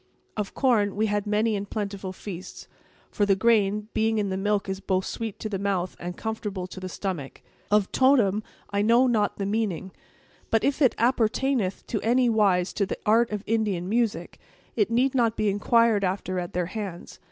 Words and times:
"Of 0.35 0.55
corn, 0.55 0.95
we 0.95 1.05
had 1.05 1.27
many 1.27 1.55
and 1.55 1.69
plentiful 1.69 2.11
feasts; 2.11 2.67
for 3.11 3.23
the 3.23 3.35
grain, 3.35 3.87
being 3.93 4.17
in 4.17 4.29
the 4.29 4.35
milk 4.35 4.67
is 4.67 4.79
both 4.79 5.05
sweet 5.05 5.37
to 5.37 5.47
the 5.47 5.59
mouth 5.59 5.95
and 5.99 6.17
comfortable 6.17 6.65
to 6.65 6.79
the 6.79 6.89
stomach. 6.89 7.43
Of 7.69 7.91
totem, 7.91 8.41
I 8.71 8.81
know 8.81 9.05
not 9.05 9.37
the 9.37 9.45
meaning; 9.45 9.91
but 10.49 10.63
if 10.63 10.81
it 10.81 10.95
appertaineth 10.97 11.83
in 11.93 12.01
any 12.01 12.29
wise 12.31 12.73
to 12.73 12.87
the 12.87 12.97
art 13.05 13.29
of 13.29 13.43
Indian 13.45 13.87
music, 13.87 14.39
it 14.75 14.89
need 14.89 15.13
not 15.13 15.37
be 15.37 15.49
inquired 15.49 16.03
after 16.03 16.39
at 16.39 16.53
their 16.53 16.65
hands. 16.65 17.19